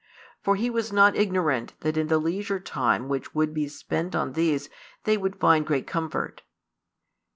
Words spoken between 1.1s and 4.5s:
ignorant that in the leisure time which would be spent on